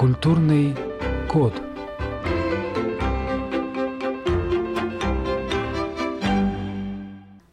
Культурный 0.00 0.74
код. 1.30 1.52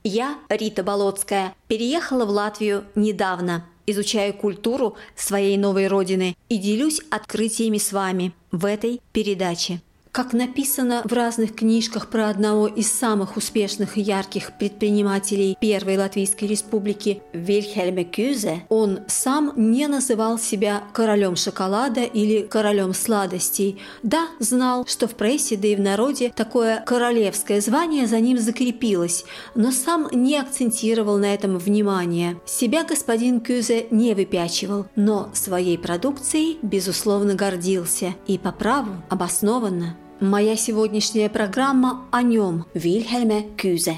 Я, 0.05 0.37
Рита 0.47 0.81
Болотская, 0.81 1.53
переехала 1.67 2.23
в 2.23 2.29
Латвию 2.29 2.85
недавно. 2.95 3.65
Изучаю 3.85 4.33
культуру 4.33 4.95
своей 5.13 5.57
новой 5.57 5.89
родины 5.89 6.37
и 6.47 6.57
делюсь 6.57 7.01
открытиями 7.11 7.79
с 7.79 7.91
вами 7.91 8.31
в 8.53 8.63
этой 8.63 9.01
передаче. 9.11 9.81
Как 10.17 10.33
написано 10.33 11.03
в 11.05 11.13
разных 11.13 11.53
книжках 11.53 12.09
про 12.09 12.29
одного 12.29 12.65
из 12.65 12.91
самых 12.91 13.37
успешных 13.37 13.99
и 13.99 14.01
ярких 14.01 14.57
предпринимателей 14.57 15.55
Первой 15.61 15.95
Латвийской 15.95 16.45
Республики 16.45 17.21
Вильхельме 17.33 18.03
Кюзе, 18.03 18.63
он 18.69 19.01
сам 19.05 19.53
не 19.55 19.85
называл 19.85 20.39
себя 20.39 20.81
королем 20.91 21.35
шоколада 21.35 22.01
или 22.01 22.41
королем 22.41 22.95
сладостей. 22.95 23.79
Да, 24.01 24.25
знал, 24.39 24.87
что 24.87 25.07
в 25.07 25.13
прессе, 25.13 25.55
да 25.55 25.67
и 25.67 25.75
в 25.75 25.81
народе 25.81 26.33
такое 26.35 26.81
королевское 26.83 27.61
звание 27.61 28.07
за 28.07 28.19
ним 28.19 28.39
закрепилось, 28.39 29.23
но 29.53 29.71
сам 29.71 30.07
не 30.11 30.39
акцентировал 30.39 31.19
на 31.19 31.31
этом 31.31 31.59
внимание. 31.59 32.41
Себя 32.47 32.83
господин 32.83 33.39
Кюзе 33.39 33.85
не 33.91 34.15
выпячивал, 34.15 34.87
но 34.95 35.29
своей 35.35 35.77
продукцией, 35.77 36.57
безусловно, 36.63 37.35
гордился 37.35 38.15
и 38.25 38.39
по 38.39 38.51
праву 38.51 38.95
обоснованно. 39.09 39.95
Моя 40.19 40.55
сегодняшняя 40.55 41.29
программа 41.29 42.01
о 42.09 42.23
нем, 42.23 42.65
Вильхельме 42.73 43.43
Кюзе. 43.55 43.97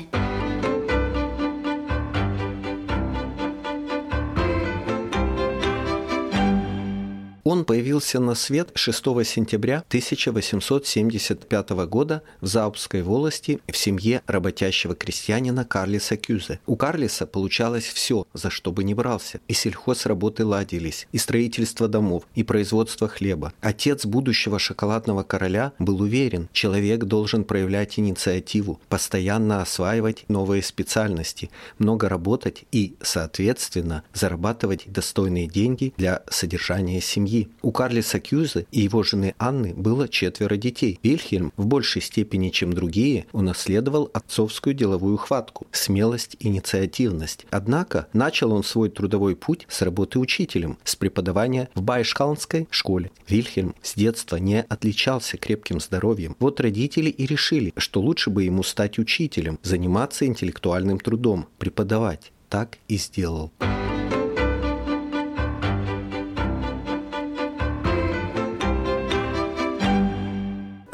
Появился 7.70 8.20
на 8.20 8.34
свет 8.34 8.72
6 8.74 8.98
сентября 9.24 9.84
1875 9.90 11.70
года 11.86 12.24
в 12.42 12.48
Заупской 12.48 13.04
волости 13.04 13.60
в 13.72 13.78
семье 13.78 14.24
работящего 14.26 14.96
крестьянина 14.96 15.66
Карлиса 15.66 16.18
Кюзе. 16.18 16.60
У 16.66 16.76
Карлиса 16.76 17.28
получалось 17.28 17.84
все, 17.84 18.26
за 18.34 18.50
что 18.50 18.72
бы 18.72 18.84
ни 18.84 18.96
брался. 18.96 19.40
И 19.48 19.54
сельхозработы 19.54 20.46
ладились, 20.46 21.08
и 21.12 21.20
строительство 21.20 21.88
домов, 21.88 22.24
и 22.34 22.42
производство 22.42 23.08
хлеба. 23.08 23.54
Отец 23.62 24.04
будущего 24.04 24.58
шоколадного 24.58 25.22
короля 25.22 25.74
был 25.78 26.02
уверен, 26.02 26.50
человек 26.52 27.04
должен 27.04 27.44
проявлять 27.44 28.00
инициативу, 28.00 28.82
постоянно 28.90 29.62
осваивать 29.62 30.26
новые 30.28 30.64
специальности, 30.64 31.52
много 31.78 32.10
работать 32.10 32.64
и, 32.72 32.96
соответственно, 33.00 34.02
зарабатывать 34.16 34.92
достойные 34.92 35.46
деньги 35.46 35.94
для 35.98 36.24
содержания 36.32 37.00
семьи. 37.00 37.48
У 37.62 37.72
Карлиса 37.72 38.20
Кьюза 38.20 38.66
и 38.72 38.82
его 38.82 39.04
жены 39.04 39.36
Анны 39.38 39.74
было 39.74 40.08
четверо 40.08 40.56
детей. 40.56 41.00
Вильхельм 41.04 41.52
в 41.58 41.66
большей 41.66 42.02
степени, 42.02 42.50
чем 42.50 42.74
другие, 42.74 43.26
унаследовал 43.32 44.10
отцовскую 44.14 44.74
деловую 44.74 45.18
хватку, 45.18 45.68
смелость, 45.72 46.38
инициативность. 46.40 47.46
Однако 47.50 48.08
начал 48.14 48.54
он 48.54 48.64
свой 48.64 48.90
трудовой 48.90 49.36
путь 49.36 49.66
с 49.70 49.82
работы 49.82 50.20
учителем, 50.20 50.78
с 50.84 50.96
преподавания 50.96 51.70
в 51.76 51.82
Байшкалнской 51.82 52.68
школе. 52.72 53.12
Вильхельм 53.28 53.76
с 53.82 53.96
детства 53.96 54.38
не 54.38 54.62
отличался 54.62 55.38
крепким 55.38 55.80
здоровьем. 55.80 56.36
Вот 56.40 56.60
родители 56.62 57.10
и 57.10 57.26
решили, 57.26 57.74
что 57.78 58.02
лучше 58.02 58.30
бы 58.30 58.44
ему 58.44 58.64
стать 58.64 59.00
учителем, 59.00 59.60
заниматься 59.64 60.26
интеллектуальным 60.26 61.00
трудом, 61.00 61.48
преподавать. 61.58 62.32
Так 62.50 62.80
и 62.88 62.98
сделал. 62.98 63.52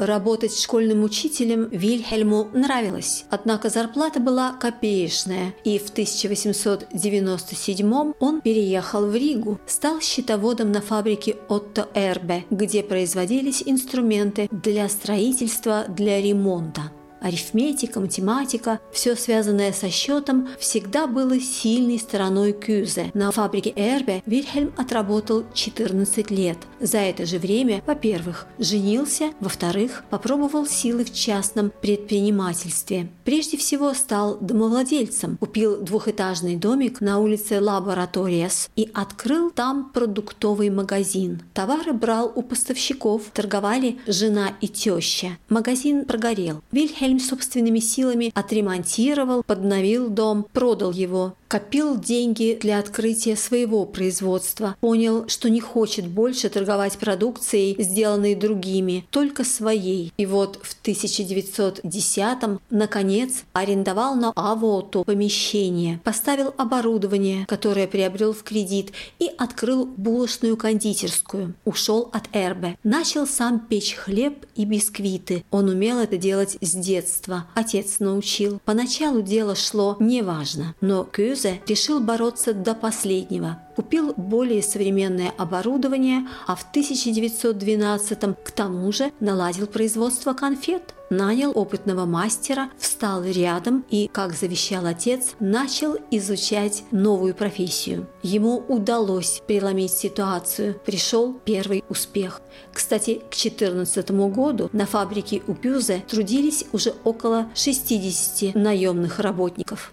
Работать 0.06 0.56
школьным 0.56 1.02
учителем 1.02 1.68
Вильхельму 1.68 2.46
нравилось, 2.54 3.24
однако 3.28 3.70
зарплата 3.70 4.20
была 4.20 4.52
копеечная, 4.52 5.52
и 5.64 5.80
в 5.80 5.90
1897 5.90 8.12
он 8.20 8.40
переехал 8.40 9.06
в 9.06 9.16
Ригу, 9.16 9.58
стал 9.66 10.00
счетоводом 10.00 10.70
на 10.70 10.80
фабрике 10.80 11.34
Отто 11.48 11.88
Эрбе, 11.92 12.44
где 12.50 12.84
производились 12.84 13.64
инструменты 13.66 14.46
для 14.52 14.88
строительства, 14.88 15.86
для 15.88 16.22
ремонта. 16.22 16.92
Арифметика, 17.26 17.98
математика, 17.98 18.78
все 18.92 19.16
связанное 19.16 19.72
со 19.72 19.90
счетом, 19.90 20.48
всегда 20.60 21.08
было 21.08 21.40
сильной 21.40 21.98
стороной 21.98 22.52
Кюзе. 22.52 23.10
На 23.14 23.32
фабрике 23.32 23.72
Эрбе 23.74 24.22
Вильхельм 24.26 24.72
отработал 24.76 25.44
14 25.52 26.30
лет. 26.30 26.56
За 26.78 26.98
это 26.98 27.26
же 27.26 27.40
время, 27.40 27.82
во-первых, 27.84 28.46
женился, 28.60 29.32
во-вторых, 29.40 30.04
попробовал 30.08 30.66
силы 30.66 31.04
в 31.04 31.12
частном 31.12 31.72
предпринимательстве. 31.82 33.08
Прежде 33.24 33.56
всего 33.56 33.92
стал 33.92 34.38
домовладельцем, 34.40 35.36
купил 35.38 35.78
двухэтажный 35.78 36.54
домик 36.54 37.00
на 37.00 37.18
улице 37.18 37.60
Лабораториас 37.60 38.70
и 38.76 38.88
открыл 38.94 39.50
там 39.50 39.90
продуктовый 39.90 40.70
магазин. 40.70 41.42
Товары 41.54 41.92
брал 41.92 42.30
у 42.36 42.42
поставщиков, 42.42 43.22
торговали 43.32 43.98
жена 44.06 44.52
и 44.60 44.68
теща. 44.68 45.38
Магазин 45.48 46.04
прогорел. 46.04 46.62
Вильхельм 46.70 47.15
Вильхельм 47.16 47.20
собственными 47.20 47.78
силами 47.78 48.30
отремонтировал, 48.34 49.42
подновил 49.42 50.08
дом, 50.08 50.46
продал 50.52 50.92
его 50.92 51.34
копил 51.48 51.98
деньги 51.98 52.58
для 52.60 52.78
открытия 52.78 53.36
своего 53.36 53.84
производства, 53.86 54.76
понял, 54.80 55.28
что 55.28 55.48
не 55.48 55.60
хочет 55.60 56.06
больше 56.06 56.48
торговать 56.48 56.98
продукцией, 56.98 57.80
сделанной 57.82 58.34
другими, 58.34 59.06
только 59.10 59.44
своей. 59.44 60.12
И 60.16 60.26
вот 60.26 60.58
в 60.62 60.76
1910-м, 60.84 62.60
наконец, 62.70 63.44
арендовал 63.52 64.14
на 64.16 64.32
Авоту 64.34 65.04
помещение, 65.04 66.00
поставил 66.04 66.54
оборудование, 66.56 67.46
которое 67.46 67.86
приобрел 67.86 68.32
в 68.32 68.42
кредит, 68.42 68.92
и 69.18 69.30
открыл 69.38 69.86
булочную 69.86 70.56
кондитерскую. 70.56 71.54
Ушел 71.64 72.10
от 72.12 72.24
Эрбе. 72.32 72.76
Начал 72.82 73.26
сам 73.26 73.60
печь 73.60 73.94
хлеб 73.94 74.46
и 74.54 74.64
бисквиты. 74.64 75.44
Он 75.50 75.68
умел 75.68 75.98
это 75.98 76.16
делать 76.16 76.56
с 76.60 76.72
детства. 76.72 77.46
Отец 77.54 78.00
научил. 78.00 78.60
Поначалу 78.64 79.22
дело 79.22 79.54
шло 79.54 79.96
неважно, 80.00 80.74
но 80.80 81.04
Кюз 81.04 81.35
Союза 81.36 81.58
решил 81.66 82.00
бороться 82.00 82.54
до 82.54 82.74
последнего. 82.74 83.58
Купил 83.76 84.14
более 84.16 84.62
современное 84.62 85.32
оборудование, 85.36 86.26
а 86.46 86.56
в 86.56 86.64
1912 86.70 88.18
к 88.42 88.50
тому 88.52 88.90
же 88.90 89.12
наладил 89.20 89.66
производство 89.66 90.32
конфет. 90.32 90.94
Нанял 91.10 91.52
опытного 91.54 92.04
мастера, 92.04 92.70
встал 92.78 93.22
рядом 93.22 93.84
и, 93.90 94.08
как 94.12 94.34
завещал 94.34 94.86
отец, 94.86 95.34
начал 95.38 95.96
изучать 96.10 96.82
новую 96.90 97.34
профессию. 97.34 98.08
Ему 98.22 98.64
удалось 98.66 99.42
преломить 99.46 99.92
ситуацию, 99.92 100.80
пришел 100.84 101.34
первый 101.44 101.84
успех. 101.88 102.40
Кстати, 102.72 103.16
к 103.16 103.36
2014 103.36 104.10
году 104.10 104.68
на 104.72 104.86
фабрике 104.86 105.42
у 105.46 105.54
Пюзе 105.54 106.02
трудились 106.08 106.64
уже 106.72 106.94
около 107.04 107.46
60 107.54 108.54
наемных 108.56 109.20
работников. 109.20 109.92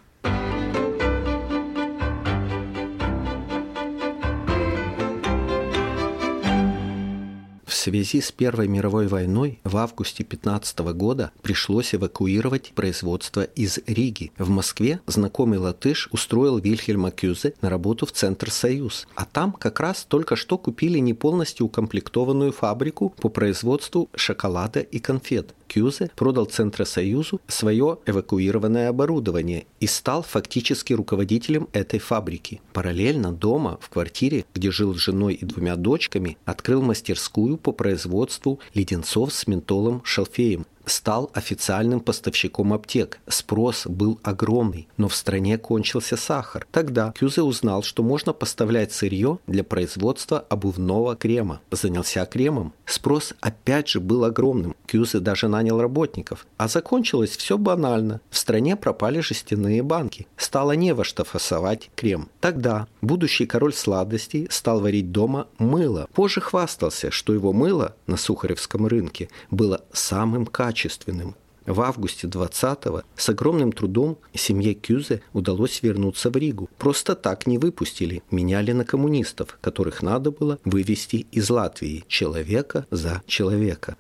Связи 7.84 8.22
с 8.22 8.32
Первой 8.32 8.70
мировой 8.70 9.08
войной 9.08 9.60
в 9.66 9.76
августе 9.76 10.24
15 10.24 10.80
года 10.96 11.32
пришлось 11.42 11.94
эвакуировать 11.94 12.72
производство 12.74 13.42
из 13.42 13.80
Риги. 13.86 14.32
В 14.38 14.50
Москве 14.50 15.02
знакомый 15.06 15.60
латыш 15.60 16.08
устроил 16.12 16.60
Вильхельма 16.60 17.12
Кюзе 17.12 17.56
на 17.62 17.70
работу 17.70 18.06
в 18.06 18.14
Центр 18.14 18.50
«Союз». 18.52 19.06
А 19.16 19.26
там 19.26 19.52
как 19.52 19.82
раз 19.82 20.06
только 20.08 20.38
что 20.38 20.58
купили 20.58 21.00
не 21.00 21.14
полностью 21.14 21.66
укомплектованную 21.66 22.54
фабрику 22.54 23.10
по 23.10 23.28
производству 23.28 24.10
шоколада 24.16 24.80
и 24.80 25.00
конфет. 25.00 25.54
Кьюзе 25.74 26.12
продал 26.16 26.46
Центросоюзу 26.46 27.42
свое 27.48 27.98
эвакуированное 28.06 28.90
оборудование 28.90 29.66
и 29.80 29.88
стал 29.88 30.22
фактически 30.22 30.94
руководителем 30.94 31.68
этой 31.74 32.00
фабрики. 32.00 32.62
Параллельно 32.74 33.32
дома, 33.32 33.80
в 33.82 33.90
квартире, 33.90 34.46
где 34.54 34.70
жил 34.70 34.94
с 34.94 34.98
женой 34.98 35.34
и 35.34 35.46
двумя 35.46 35.76
дочками, 35.76 36.38
открыл 36.46 36.84
мастерскую 36.84 37.58
по 37.58 37.72
производству 37.72 38.60
леденцов 38.76 39.34
с 39.34 39.48
ментолом 39.48 40.02
шалфеем, 40.06 40.68
стал 40.86 41.32
официальным 41.34 42.00
поставщиком 42.00 42.74
аптек. 42.74 43.20
Спрос 43.28 43.88
был 43.88 44.20
огромный, 44.24 44.88
но 44.98 45.08
в 45.08 45.16
стране 45.16 45.58
кончился 45.58 46.18
сахар. 46.18 46.68
Тогда 46.72 47.14
Кюзе 47.18 47.42
узнал, 47.42 47.84
что 47.84 48.04
можно 48.04 48.34
поставлять 48.34 48.92
сырье 48.92 49.40
для 49.48 49.64
производства 49.64 50.40
обувного 50.50 51.16
крема. 51.16 51.62
Занялся 51.72 52.26
кремом. 52.26 52.74
Спрос 52.86 53.34
опять 53.42 53.88
же 53.88 54.00
был 54.00 54.26
огромным. 54.26 54.76
Кюзе 54.86 55.20
даже 55.20 55.48
нанял 55.48 55.82
работников. 55.82 56.46
А 56.58 56.68
закончилось 56.68 57.36
все 57.38 57.58
банально. 57.58 58.22
В 58.30 58.38
стране 58.38 58.76
пропали 58.76 59.20
жестяные 59.20 59.84
банки. 59.84 60.28
Стало 60.38 60.74
не 60.74 60.94
во 60.94 61.04
что 61.04 61.24
фасовать 61.24 61.90
крем. 61.96 62.30
Тогда 62.40 62.88
будущий 63.02 63.46
король 63.46 63.74
сладостей 63.74 64.48
стал 64.50 64.82
варить 64.82 65.12
дома 65.12 65.48
мыло. 65.58 66.08
Позже 66.14 66.42
хвастался, 66.42 67.12
что 67.12 67.34
его 67.34 67.54
мыло 67.54 67.96
на 68.08 68.18
Сухаревском 68.18 68.88
рынке 68.88 69.30
было 69.50 69.82
самым 69.94 70.46
качественным 70.46 70.73
качественным. 70.74 71.36
В 71.66 71.80
августе 71.80 72.28
20-го 72.28 73.04
с 73.16 73.30
огромным 73.30 73.72
трудом 73.72 74.18
семье 74.34 74.74
Кюзе 74.74 75.22
удалось 75.32 75.82
вернуться 75.82 76.30
в 76.30 76.36
Ригу. 76.36 76.70
Просто 76.78 77.16
так 77.16 77.48
не 77.48 77.58
выпустили, 77.58 78.22
меняли 78.32 78.74
на 78.74 78.84
коммунистов, 78.84 79.58
которых 79.62 80.02
надо 80.02 80.32
было 80.32 80.60
вывести 80.66 81.26
из 81.32 81.50
Латвии 81.50 82.04
человека 82.08 82.86
за 82.92 83.22
человека. 83.28 83.96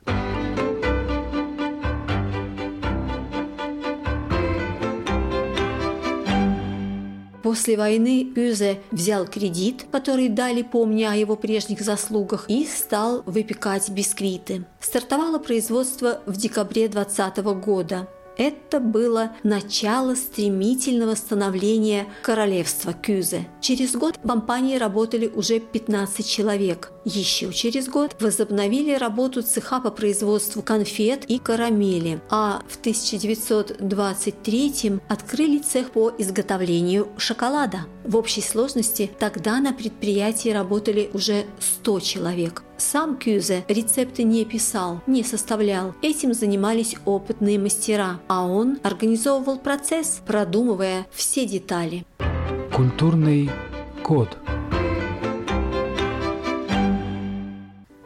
После 7.53 7.77
войны 7.77 8.25
Пюзе 8.25 8.81
взял 8.89 9.27
кредит, 9.27 9.85
который 9.91 10.27
дали, 10.27 10.63
помня 10.63 11.11
о 11.11 11.15
его 11.15 11.35
прежних 11.35 11.81
заслугах, 11.81 12.45
и 12.47 12.65
стал 12.65 13.21
выпекать 13.27 13.89
бисквиты. 13.89 14.65
Стартовало 14.79 15.38
производство 15.38 16.19
в 16.25 16.35
декабре 16.35 16.88
2020 16.88 17.38
года. 17.63 18.07
Это 18.39 18.79
было 18.79 19.33
начало 19.44 20.15
стремительного 20.15 21.13
становления 21.13 22.07
королевства 22.23 22.91
Кюзе. 22.91 23.47
Через 23.61 23.95
год 23.95 24.17
в 24.17 24.27
компании 24.27 24.77
работали 24.77 25.27
уже 25.27 25.59
15 25.59 26.27
человек. 26.27 26.91
Еще 27.05 27.51
через 27.51 27.89
год 27.89 28.15
возобновили 28.21 28.95
работу 28.95 29.41
цеха 29.41 29.81
по 29.81 29.91
производству 29.91 30.61
конфет 30.61 31.25
и 31.25 31.38
карамели, 31.38 32.21
а 32.29 32.61
в 32.67 32.77
1923 32.77 35.01
открыли 35.09 35.57
цех 35.59 35.91
по 35.91 36.13
изготовлению 36.17 37.09
шоколада. 37.17 37.79
В 38.05 38.15
общей 38.15 38.39
сложности 38.41 39.11
тогда 39.19 39.59
на 39.59 39.73
предприятии 39.73 40.47
работали 40.50 41.09
уже 41.13 41.44
100 41.59 42.00
человек. 42.00 42.63
Сам 42.77 43.17
Кюзе 43.17 43.65
рецепты 43.67 44.23
не 44.23 44.45
писал, 44.45 45.01
не 45.06 45.23
составлял. 45.23 45.94
Этим 46.01 46.33
занимались 46.33 46.95
опытные 47.06 47.59
мастера, 47.59 48.21
а 48.27 48.45
он 48.45 48.79
организовывал 48.81 49.59
процесс, 49.59 50.21
продумывая 50.25 51.06
все 51.11 51.45
детали. 51.45 52.06
Культурный 52.73 53.51
код– 54.03 54.38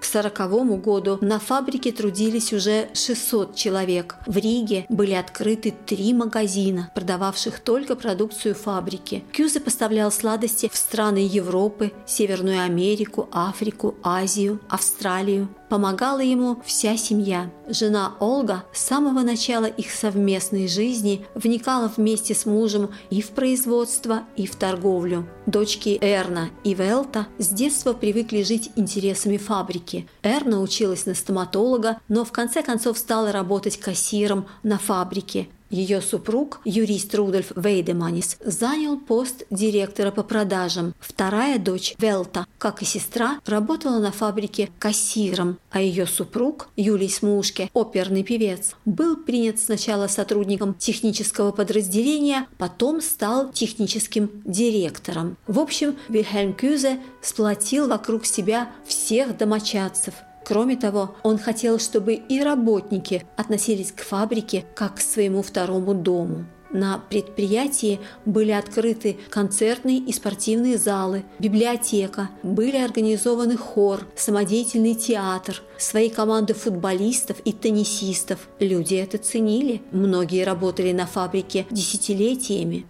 1940 0.10 0.82
году 0.82 1.18
на 1.22 1.40
фабрике 1.40 1.92
трудились 1.92 2.54
уже 2.54 2.90
600 2.94 3.56
человек. 3.56 4.16
В 4.26 4.38
Риге 4.38 4.86
были 4.90 5.14
открыты 5.14 5.74
три 5.86 6.14
магазина, 6.14 6.92
продававших 6.94 7.60
только 7.60 7.96
продукцию 7.96 8.56
фабрики. 8.56 9.24
Кьюзе 9.32 9.60
поставлял 9.60 10.12
сладости 10.12 10.70
в 10.72 10.78
страны 10.78 11.20
Европы, 11.20 11.92
Северную 12.06 12.62
Америку, 12.62 13.28
Африку, 13.32 13.96
Азию, 14.04 14.60
Австралию. 14.70 15.50
Помогала 15.70 16.22
ему 16.22 16.62
вся 16.66 16.96
семья. 16.96 17.52
Жена 17.68 18.16
Олга 18.20 18.64
с 18.72 18.82
самого 18.82 19.22
начала 19.22 19.66
их 19.66 19.92
совместной 19.92 20.68
жизни 20.68 21.26
вникала 21.36 21.92
вместе 21.96 22.34
с 22.34 22.46
мужем 22.46 22.92
и 23.10 23.22
в 23.22 23.32
производство, 23.32 24.24
и 24.38 24.48
в 24.48 24.56
торговлю. 24.56 25.28
Дочки 25.46 25.98
Эрна 26.00 26.50
и 26.64 26.74
Велта 26.74 27.28
с 27.38 27.50
детства 27.50 27.92
привыкли 27.92 28.44
жить 28.44 28.72
интересами 28.78 29.36
фабрики. 29.36 30.08
Эрна 30.24 30.62
училась 30.62 31.06
на 31.06 31.16
стоматолога, 31.16 32.00
но 32.08 32.24
в 32.24 32.32
конце 32.32 32.64
концов 32.64 32.98
стала 32.98 33.34
работать 33.34 33.78
кассиром 33.78 34.48
на 34.64 34.78
фабрике. 34.78 35.50
Ее 35.70 36.02
супруг, 36.02 36.62
юрист 36.64 37.14
Рудольф 37.14 37.52
Вейдеманис, 37.56 38.38
занял 38.44 38.98
пост 38.98 39.44
директора 39.50 40.12
по 40.12 40.24
продажам. 40.24 40.94
Вторая 41.00 41.60
дочь, 41.60 41.94
Велта, 42.00 42.47
как 42.58 42.82
и 42.82 42.86
сестра, 42.86 43.40
работала 43.46 44.00
на 44.00 44.12
фабрике 44.12 44.70
кассиром, 44.80 45.60
а 45.72 45.82
ее 45.82 46.06
супруг, 46.06 46.70
Юлий 46.76 47.10
Смушке, 47.10 47.70
оперный 47.74 48.24
певец, 48.24 48.76
был 48.86 49.18
принят 49.18 49.60
сначала 49.60 50.08
сотрудником 50.08 50.74
технического 50.74 51.52
подразделения, 51.52 52.48
потом 52.58 53.02
стал 53.02 53.52
техническим 53.52 54.30
директором. 54.46 55.38
В 55.48 55.60
общем, 55.60 55.96
Вильхельм 56.10 56.54
Кюзе 56.54 57.00
сплотил 57.22 57.88
вокруг 57.88 58.26
себя 58.26 58.70
всех 58.86 59.38
домочадцев– 59.38 60.14
Кроме 60.48 60.78
того, 60.78 61.14
он 61.24 61.38
хотел, 61.38 61.78
чтобы 61.78 62.14
и 62.14 62.40
работники 62.40 63.26
относились 63.36 63.92
к 63.92 64.02
фабрике 64.02 64.64
как 64.76 64.96
к 64.96 65.02
своему 65.02 65.42
второму 65.42 65.94
дому. 65.94 66.46
На 66.72 67.02
предприятии 67.10 68.00
были 68.26 68.52
открыты 68.52 69.18
концертные 69.30 70.00
и 70.00 70.12
спортивные 70.12 70.78
залы, 70.78 71.24
библиотека, 71.40 72.30
были 72.44 72.78
организованы 72.78 73.58
хор, 73.58 74.06
самодеятельный 74.16 74.96
театр, 74.96 75.62
свои 75.78 76.10
команды 76.10 76.54
футболистов 76.54 77.38
и 77.46 77.54
теннисистов. 77.54 78.50
Люди 78.60 78.96
это 78.96 79.18
ценили. 79.18 79.82
Многие 79.92 80.44
работали 80.44 80.92
на 80.92 81.06
фабрике 81.06 81.66
десятилетиями. 81.70 82.86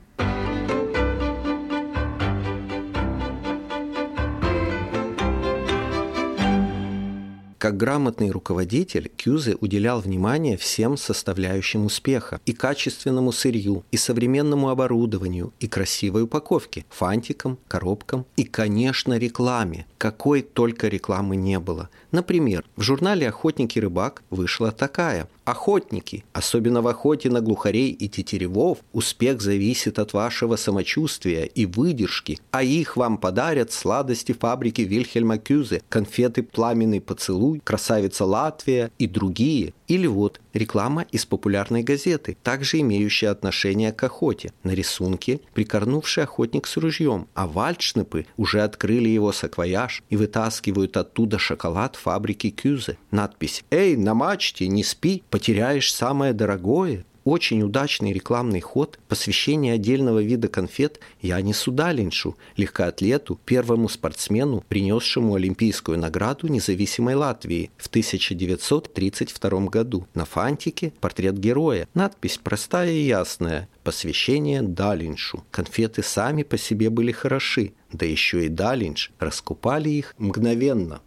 Как 7.68 7.76
грамотный 7.76 8.32
руководитель, 8.32 9.12
Кьюзе 9.18 9.58
уделял 9.60 10.00
внимание 10.00 10.56
всем 10.56 10.96
составляющим 10.96 11.84
успеха 11.84 12.40
и 12.46 12.54
качественному 12.54 13.34
сырью, 13.34 13.84
и 13.92 13.98
современному 13.98 14.70
оборудованию, 14.70 15.52
и 15.60 15.68
красивой 15.68 16.24
упаковке, 16.24 16.86
фантикам, 16.88 17.60
коробкам 17.68 18.26
и, 18.38 18.46
конечно, 18.46 19.18
рекламе. 19.18 19.86
Какой 19.98 20.44
только 20.44 20.88
рекламы 20.88 21.36
не 21.36 21.60
было. 21.60 21.90
Например, 22.12 22.64
в 22.78 22.84
журнале 22.84 23.28
«Охотник 23.28 23.76
и 23.76 23.82
рыбак» 23.82 24.24
вышла 24.30 24.72
такая. 24.72 25.28
Охотники, 25.44 26.24
особенно 26.34 26.82
в 26.82 26.88
охоте 26.88 27.30
на 27.30 27.42
глухарей 27.42 27.92
и 27.92 28.08
тетеревов, 28.08 28.80
успех 28.94 29.42
зависит 29.42 30.00
от 30.00 30.14
вашего 30.14 30.56
самочувствия 30.56 31.46
и 31.46 31.66
выдержки, 31.66 32.40
а 32.52 32.64
их 32.64 32.96
вам 32.96 33.18
подарят 33.18 33.72
сладости 33.72 34.32
фабрики 34.32 34.82
Вильхельма 34.82 35.38
Кюзе, 35.38 35.82
конфеты 35.90 36.44
«Пламенный 36.44 37.02
поцелуй», 37.02 37.57
«Красавица 37.64 38.26
Латвия» 38.26 38.92
и 38.98 39.08
другие. 39.08 39.74
Или 39.88 40.08
вот 40.08 40.42
реклама 40.54 41.06
из 41.12 41.26
популярной 41.26 41.84
газеты, 41.84 42.38
также 42.44 42.80
имеющая 42.82 43.30
отношение 43.30 43.92
к 43.92 44.04
охоте. 44.04 44.52
На 44.64 44.72
рисунке 44.72 45.40
прикорнувший 45.54 46.24
охотник 46.24 46.68
с 46.68 46.78
ружьем, 46.78 47.28
а 47.34 47.48
вальдшнепы 47.48 48.26
уже 48.38 48.62
открыли 48.62 49.10
его 49.10 49.32
саквояж 49.32 50.04
и 50.10 50.18
вытаскивают 50.18 50.98
оттуда 50.98 51.40
шоколад 51.40 51.96
фабрики 51.96 52.50
Кюзе. 52.50 52.98
Надпись 53.12 53.64
«Эй, 53.72 53.96
на 53.96 54.14
мачте, 54.14 54.68
не 54.68 54.84
спи, 54.84 55.24
потеряешь 55.30 55.94
самое 55.94 56.34
дорогое». 56.34 57.06
Очень 57.28 57.62
удачный 57.62 58.14
рекламный 58.14 58.62
ход, 58.62 59.00
посвящение 59.10 59.74
отдельного 59.74 60.24
вида 60.24 60.48
конфет 60.48 61.02
Янису 61.22 61.74
Далиншу, 61.74 62.38
легкоатлету, 62.56 63.38
первому 63.44 63.90
спортсмену, 63.90 64.64
принесшему 64.70 65.36
олимпийскую 65.36 66.00
награду 66.00 66.48
независимой 66.48 67.16
Латвии 67.16 67.70
в 67.76 67.88
1932 67.88 69.60
году. 69.66 70.08
На 70.14 70.24
фантике 70.24 70.94
портрет 71.02 71.38
героя. 71.38 71.90
Надпись 71.94 72.40
простая 72.42 72.92
и 72.92 73.02
ясная. 73.02 73.68
Посвящение 73.84 74.62
Далиншу. 74.62 75.44
Конфеты 75.52 76.04
сами 76.04 76.44
по 76.44 76.58
себе 76.58 76.90
были 76.90 77.12
хороши, 77.12 77.74
да 77.92 78.06
еще 78.06 78.46
и 78.46 78.48
Далинш 78.48 79.12
раскупали 79.20 79.90
их 79.90 80.16
мгновенно. 80.18 81.02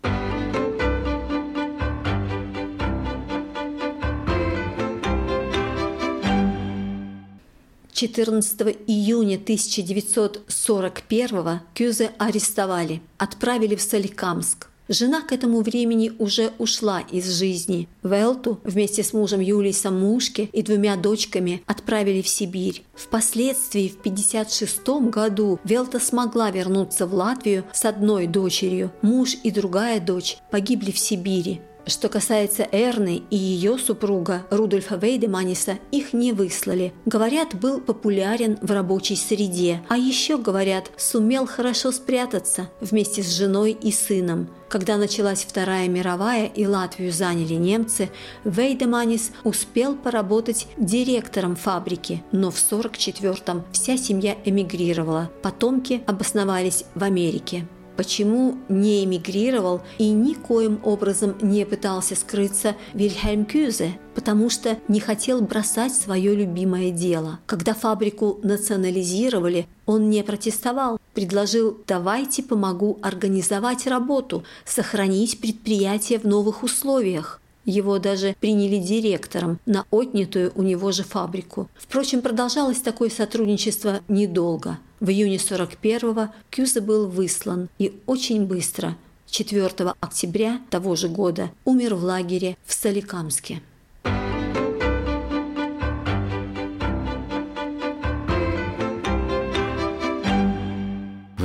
14 8.01 8.77
июня 8.87 9.35
1941 9.35 11.61
Кюзе 11.75 12.13
арестовали, 12.17 13.03
отправили 13.19 13.75
в 13.75 13.83
Соликамск. 13.83 14.69
Жена 14.89 15.21
к 15.21 15.33
этому 15.33 15.61
времени 15.61 16.11
уже 16.19 16.53
ушла 16.57 17.03
из 17.13 17.31
жизни. 17.31 17.89
Велту 18.03 18.59
вместе 18.65 19.03
с 19.03 19.13
мужем 19.13 19.41
Юлисом 19.41 20.01
Мушке 20.01 20.49
и 20.51 20.63
двумя 20.63 20.97
дочками 20.97 21.63
отправили 21.67 22.23
в 22.23 22.29
Сибирь. 22.29 22.83
Впоследствии 22.95 23.89
в 23.89 24.01
1956 24.01 25.11
году 25.11 25.61
Велта 25.65 26.01
смогла 26.01 26.51
вернуться 26.51 27.07
в 27.07 27.13
Латвию 27.13 27.67
с 27.75 27.85
одной 27.85 28.27
дочерью. 28.27 28.93
Муж 29.03 29.37
и 29.45 29.51
другая 29.51 30.01
дочь 30.01 30.39
погибли 30.51 30.91
в 30.91 30.99
Сибири. 30.99 31.61
Что 31.91 32.09
касается 32.09 32.69
Эрны 32.71 33.25
и 33.31 33.37
ее 33.37 33.77
супруга 33.77 34.47
Рудольфа 34.51 34.95
Вейдеманиса, 34.95 35.81
их 35.91 36.13
не 36.13 36.33
выслали. 36.33 36.93
Говорят, 37.05 37.57
был 37.57 37.81
популярен 37.81 38.59
в 38.63 38.71
рабочей 38.71 39.17
среде, 39.17 39.83
а 39.89 39.97
еще, 39.97 40.39
говорят, 40.39 40.93
сумел 40.97 41.49
хорошо 41.49 41.91
спрятаться 41.91 42.71
вместе 42.81 43.25
с 43.25 43.33
женой 43.37 43.73
и 43.73 43.91
сыном. 43.91 44.49
Когда 44.69 44.97
началась 44.99 45.43
Вторая 45.43 45.89
мировая 45.89 46.47
и 46.47 46.65
Латвию 46.65 47.11
заняли 47.11 47.55
немцы, 47.55 48.09
Вейдеманис 48.45 49.33
успел 49.43 49.97
поработать 49.97 50.69
директором 50.77 51.57
фабрики, 51.57 52.23
но 52.31 52.53
в 52.53 52.55
1944-м 52.55 53.65
вся 53.73 53.97
семья 53.97 54.37
эмигрировала. 54.45 55.29
Потомки 55.43 56.05
обосновались 56.07 56.85
в 56.95 57.03
Америке 57.03 57.67
почему 58.01 58.57
не 58.71 59.05
эмигрировал 59.05 59.83
и 59.99 60.09
никоим 60.09 60.81
образом 60.85 61.35
не 61.43 61.67
пытался 61.67 62.17
скрыться 62.17 62.75
Вильхельм 62.95 63.45
Кюзе, 63.45 63.99
потому 64.15 64.49
что 64.49 64.79
не 64.89 65.01
хотел 65.01 65.43
бросать 65.43 65.93
свое 65.93 66.35
любимое 66.35 66.93
дело. 66.93 67.41
Когда 67.45 67.75
фабрику 67.75 68.41
национализировали, 68.43 69.67
он 69.85 70.09
не 70.09 70.25
протестовал, 70.25 70.99
предложил 71.13 71.77
«давайте 71.87 72.43
помогу 72.43 72.99
организовать 73.03 73.87
работу, 73.87 74.45
сохранить 74.65 75.39
предприятие 75.39 76.21
в 76.21 76.25
новых 76.25 76.63
условиях». 76.63 77.39
Его 77.71 78.01
даже 78.01 78.35
приняли 78.41 78.79
директором 78.79 79.61
на 79.65 79.87
отнятую 79.93 80.51
у 80.57 80.63
него 80.63 80.91
же 80.91 81.05
фабрику. 81.05 81.69
Впрочем, 81.79 82.21
продолжалось 82.21 82.81
такое 82.81 83.11
сотрудничество 83.11 84.01
недолго. 84.09 84.79
В 84.99 85.09
июне 85.09 85.37
41-го 85.37 86.33
Кюза 86.51 86.81
был 86.81 87.07
выслан 87.07 87.69
и 87.79 87.95
очень 88.07 88.45
быстро, 88.45 88.97
4 89.31 89.69
октября 90.01 90.61
того 90.69 90.97
же 90.97 91.09
года, 91.09 91.53
умер 91.65 91.95
в 91.95 92.03
лагере 92.03 92.57
в 92.67 92.75
Соликамске. 92.75 93.63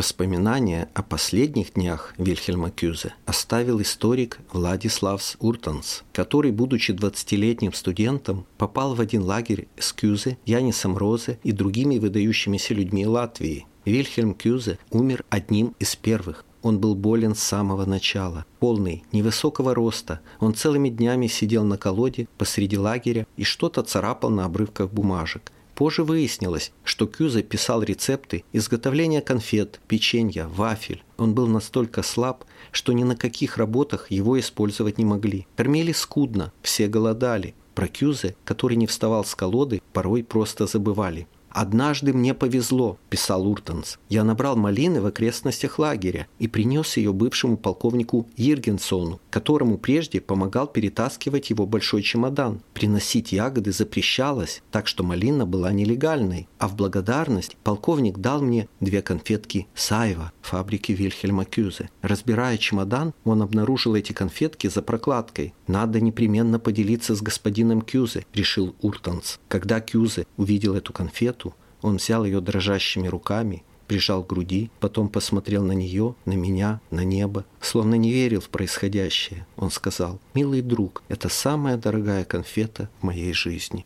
Воспоминания 0.05 0.87
о 0.93 1.01
последних 1.01 1.73
днях 1.73 2.13
Вильхельма 2.19 2.69
Кюзе 2.69 3.15
оставил 3.25 3.81
историк 3.81 4.37
Владиславс 4.53 5.35
Уртанс, 5.39 6.03
который, 6.13 6.51
будучи 6.51 6.91
20-летним 6.91 7.73
студентом, 7.73 8.45
попал 8.59 8.93
в 8.93 9.01
один 9.01 9.23
лагерь 9.23 9.67
с 9.79 9.91
Кюзе, 9.93 10.37
Янисом 10.45 10.95
Розе 10.95 11.39
и 11.41 11.51
другими 11.51 11.97
выдающимися 11.97 12.75
людьми 12.75 13.07
Латвии. 13.07 13.65
Вильхельм 13.85 14.35
Кюзе 14.35 14.77
умер 14.91 15.25
одним 15.31 15.73
из 15.79 15.95
первых. 15.95 16.45
Он 16.61 16.77
был 16.77 16.93
болен 16.93 17.33
с 17.33 17.39
самого 17.39 17.85
начала. 17.85 18.45
Полный, 18.59 19.03
невысокого 19.11 19.73
роста, 19.73 20.19
он 20.39 20.53
целыми 20.53 20.89
днями 20.89 21.25
сидел 21.25 21.63
на 21.63 21.79
колоде 21.79 22.27
посреди 22.37 22.77
лагеря 22.77 23.25
и 23.37 23.43
что-то 23.43 23.81
царапал 23.81 24.29
на 24.29 24.45
обрывках 24.45 24.91
бумажек. 24.91 25.51
Позже 25.75 26.03
выяснилось, 26.03 26.71
что 26.85 27.05
Кюза 27.05 27.43
писал 27.43 27.83
рецепты 27.83 28.45
изготовления 28.53 29.21
конфет, 29.21 29.81
печенья, 29.89 30.47
вафель. 30.47 31.03
Он 31.17 31.35
был 31.35 31.47
настолько 31.47 32.01
слаб, 32.01 32.45
что 32.71 32.93
ни 32.93 33.03
на 33.03 33.17
каких 33.17 33.57
работах 33.57 34.09
его 34.09 34.39
использовать 34.39 34.97
не 34.97 35.05
могли. 35.05 35.47
Кормили 35.57 35.91
скудно, 35.91 36.53
все 36.61 36.87
голодали. 36.87 37.55
Про 37.75 37.89
Кюзе, 37.89 38.37
который 38.45 38.77
не 38.77 38.87
вставал 38.87 39.25
с 39.25 39.35
колоды, 39.35 39.81
порой 39.91 40.23
просто 40.23 40.65
забывали. 40.65 41.27
«Однажды 41.55 42.11
мне 42.11 42.33
повезло»,– 42.33 42.97
писал 43.09 43.47
Уртанс. 43.47 43.97
«Я 44.09 44.25
набрал 44.25 44.57
малины 44.57 44.99
в 44.99 45.05
окрестностях 45.05 45.79
лагеря 45.79 46.27
и 46.37 46.49
принес 46.49 46.97
ее 46.97 47.13
бывшему 47.13 47.55
полковнику 47.55 48.27
Иргенсону, 48.35 49.21
которому 49.29 49.77
прежде 49.77 50.19
помогал 50.19 50.67
перетаскивать 50.67 51.49
его 51.51 51.65
большой 51.65 52.01
чемодан. 52.01 52.59
Приносить 52.73 53.31
ягоды 53.31 53.71
запрещалось, 53.71 54.63
так 54.69 54.85
что 54.85 55.05
малина 55.05 55.45
была 55.45 55.71
нелегальной, 55.71 56.49
а 56.59 56.67
в 56.67 56.75
благодарность 56.75 57.55
полковник 57.63 58.17
дал 58.17 58.41
мне 58.41 58.67
две 58.81 59.01
конфетки 59.01 59.67
Сайва 59.75 60.33
фабрики 60.41 60.91
Вильхельма 60.91 61.45
Кюзе. 61.45 61.89
Разбирая 62.01 62.57
чемодан, 62.57 63.13
он 63.23 63.41
обнаружил 63.41 63.95
эти 63.95 64.11
конфетки 64.11 64.67
за 64.67 64.81
прокладкой. 64.81 65.53
«Надо 65.67 65.99
непременно 65.99 66.59
поделиться 66.59 67.15
с 67.15 67.21
господином 67.21 67.81
Кюзе»,– 67.81 68.25
решил 68.33 68.75
Уртанс. 68.81 69.39
Когда 69.47 69.81
Кюзе 69.81 70.27
увидел 70.37 70.75
эту 70.75 70.93
конфету, 70.93 71.55
он 71.81 71.97
взял 71.97 72.25
ее 72.25 72.41
дрожащими 72.41 73.07
руками, 73.07 73.63
прижал 73.87 74.23
к 74.23 74.27
груди, 74.27 74.69
потом 74.79 75.09
посмотрел 75.09 75.63
на 75.63 75.73
нее, 75.73 76.15
на 76.25 76.33
меня, 76.33 76.81
на 76.91 77.03
небо, 77.03 77.45
словно 77.61 77.95
не 77.95 78.11
верил 78.11 78.41
в 78.41 78.49
происходящее. 78.49 79.45
Он 79.57 79.71
сказал, 79.71 80.19
«Милый 80.33 80.61
друг, 80.61 81.03
это 81.07 81.29
самая 81.29 81.77
дорогая 81.77 82.25
конфета 82.25 82.89
в 82.99 83.03
моей 83.03 83.33
жизни». 83.33 83.85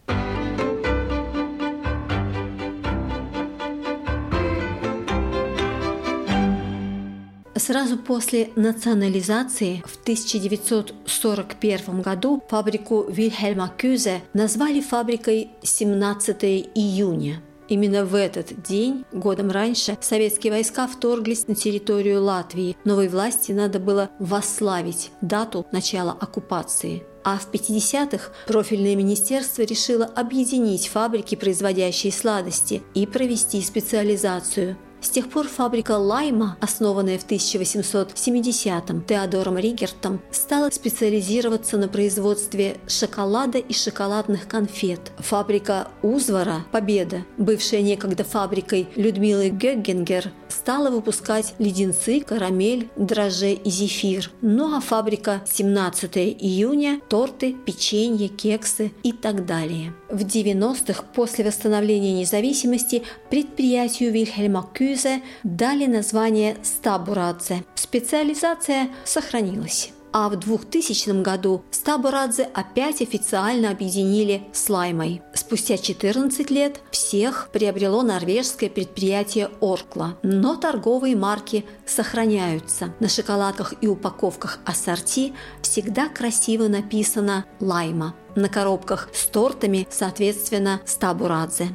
Сразу 7.69 7.97
после 7.99 8.49
национализации 8.55 9.83
в 9.85 10.01
1941 10.01 12.01
году 12.01 12.43
фабрику 12.49 13.05
Вильхельма 13.07 13.71
Кюзе 13.77 14.23
назвали 14.33 14.81
фабрикой 14.81 15.51
17 15.61 16.43
июня– 16.73 17.43
Именно 17.67 18.03
в 18.03 18.15
этот 18.15 18.63
день, 18.63 19.05
годом 19.11 19.51
раньше, 19.51 19.95
советские 20.01 20.51
войска 20.51 20.87
вторглись 20.87 21.47
на 21.47 21.53
территорию 21.53 22.23
Латвии. 22.23 22.75
Новой 22.83 23.09
власти 23.09 23.51
надо 23.51 23.79
было 23.79 24.09
восславить 24.17 25.11
дату 25.21 25.67
начала 25.71 26.13
оккупации. 26.13 27.03
А 27.23 27.37
в 27.37 27.51
50-х 27.51 28.31
профильное 28.47 28.95
министерство 28.95 29.61
решило 29.61 30.05
объединить 30.05 30.87
фабрики, 30.87 31.35
производящие 31.35 32.11
сладости, 32.11 32.81
и 32.95 33.05
провести 33.05 33.61
специализацию– 33.61 34.75
с 35.01 35.09
тех 35.09 35.29
пор 35.29 35.47
фабрика 35.47 35.97
Лайма, 35.97 36.57
основанная 36.59 37.17
в 37.17 37.25
1870-м 37.25 39.03
Теодором 39.03 39.57
Ригертом, 39.57 40.21
стала 40.31 40.69
специализироваться 40.69 41.77
на 41.77 41.87
производстве 41.87 42.77
шоколада 42.87 43.57
и 43.57 43.73
шоколадных 43.73 44.47
конфет. 44.47 45.11
Фабрика 45.19 45.87
Узвара 46.01 46.65
«Победа», 46.71 47.25
бывшая 47.37 47.81
некогда 47.81 48.23
фабрикой 48.23 48.89
Людмилы 48.95 49.49
Гёггенгер, 49.49 50.31
стала 50.47 50.89
выпускать 50.89 51.53
леденцы, 51.59 52.21
карамель, 52.21 52.89
дрожжи 52.95 53.53
и 53.53 53.69
зефир. 53.69 54.31
Ну 54.41 54.75
а 54.75 54.81
фабрика 54.81 55.41
17 55.49 56.17
июня– 56.17 57.01
торты, 57.09 57.55
печенье, 57.65 58.27
кексы 58.27 58.91
и 59.03 59.11
так 59.11 59.45
далее. 59.45 59.93
В 60.09 60.25
90-х, 60.25 61.03
после 61.13 61.45
восстановления 61.45 62.13
независимости, 62.13 63.03
предприятию 63.29 64.11
Вильхельма 64.11 64.67
Кюзе 64.73 65.21
дали 65.43 65.85
название 65.85 66.57
Стабурадзе. 66.63 67.63
Специализация 67.75 68.89
сохранилась. 69.05 69.91
А 70.11 70.29
в 70.29 70.37
2000 70.37 71.21
году 71.21 71.63
Стабурадзе 71.71 72.49
опять 72.53 73.01
официально 73.01 73.69
объединили 73.69 74.47
с 74.53 74.69
Лаймой. 74.69 75.21
Спустя 75.33 75.77
14 75.77 76.49
лет 76.49 76.81
всех 76.91 77.49
приобрело 77.51 78.01
норвежское 78.01 78.69
предприятие 78.69 79.49
Оркла, 79.61 80.17
но 80.23 80.55
торговые 80.55 81.15
марки 81.15 81.65
сохраняются. 81.85 82.93
На 82.99 83.07
шоколадках 83.07 83.73
и 83.81 83.87
упаковках 83.87 84.59
ассорти 84.65 85.33
всегда 85.61 86.09
красиво 86.09 86.67
написано 86.67 87.45
«Лайма». 87.59 88.15
На 88.35 88.47
коробках 88.47 89.09
с 89.13 89.25
тортами, 89.25 89.87
соответственно, 89.89 90.81
Стабурадзе. 90.85 91.69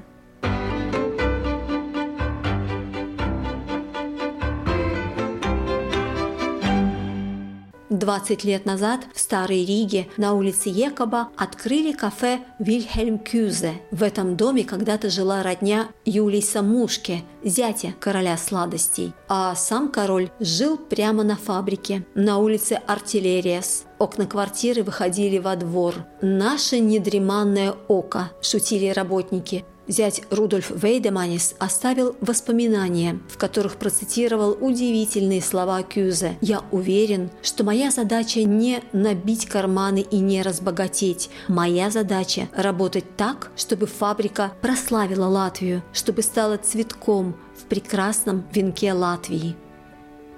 20 8.05 8.45
лет 8.45 8.67
назад 8.67 9.01
в 9.15 9.19
Старой 9.19 9.65
Риге 9.65 10.09
на 10.19 10.35
улице 10.35 10.69
Екоба 10.69 11.31
открыли 11.39 11.93
кафе 11.93 12.41
«Вильхельм 12.59 13.19
Кюзе». 13.19 13.81
В 13.91 14.03
этом 14.03 14.37
доме 14.37 14.63
когда-то 14.65 15.09
жила 15.09 15.43
родня 15.43 15.89
Юлии 16.05 16.43
Самушке, 16.43 17.23
зятя 17.43 17.95
короля 17.99 18.37
сладостей. 18.37 19.15
А 19.27 19.55
сам 19.55 19.91
король 19.91 20.29
жил 20.39 20.77
прямо 20.77 21.25
на 21.25 21.37
фабрике, 21.37 22.05
на 22.15 22.37
улице 22.37 22.79
Артиллериас. 22.87 23.85
Окна 23.99 24.27
квартиры 24.27 24.83
выходили 24.83 25.39
во 25.39 25.57
двор. 25.57 25.95
«Наше 26.21 26.81
недреманное 26.81 27.75
око»,– 27.89 28.33
шутили 28.43 28.89
работники. 28.89 29.65
Зять 29.87 30.23
Рудольф 30.31 30.71
Вейдеманис 30.71 31.55
оставил 31.59 32.17
воспоминания, 32.21 33.21
в 33.29 33.37
которых 33.37 33.77
процитировал 33.77 34.57
удивительные 34.59 35.43
слова 35.43 35.83
Кюзе. 35.83 36.39
«Я 36.41 36.63
уверен, 36.71 37.31
что 37.43 37.65
моя 37.65 37.91
задача 37.91 38.43
не 38.45 38.83
набить 38.93 39.47
карманы 39.47 40.01
и 40.11 40.19
не 40.21 40.43
разбогатеть. 40.43 41.29
Моя 41.49 41.91
задача– 41.91 42.49
работать 42.57 43.17
так, 43.17 43.51
чтобы 43.57 43.87
фабрика 43.87 44.53
прославила 44.63 45.27
Латвию, 45.27 45.83
чтобы 45.93 46.23
стала 46.23 46.57
цветком 46.57 47.37
в 47.57 47.65
прекрасном 47.65 48.45
венке 48.53 48.93
Латвии». 48.93 49.55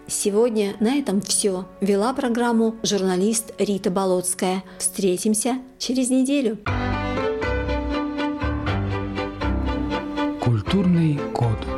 Сегодня 0.09 0.77
на 0.79 0.97
этом 0.97 1.21
все. 1.21 1.67
Вела 1.81 2.13
программу 2.13 2.77
журналист 2.85 3.53
Рита 3.59 3.91
Болотская. 3.91 4.63
Встретимся 4.79 5.59
через 5.79 6.11
неделю. 6.11 6.59
Культурный 10.77 11.19
код. 11.33 11.76